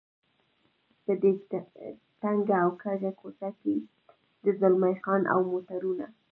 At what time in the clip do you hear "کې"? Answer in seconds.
3.61-3.75